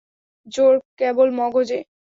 জোর 0.47 0.73
কেবল 0.99 1.27
মগজে। 1.39 1.79